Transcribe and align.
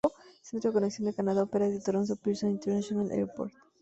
El 0.03 0.07
centro 0.47 0.71
de 0.71 0.73
conexión 0.73 1.05
de 1.05 1.13
Canadá 1.13 1.43
opera 1.43 1.67
desde 1.69 1.83
Toronto 1.85 2.15
Pearson 2.15 2.49
International 2.49 3.11
Airport. 3.11 3.51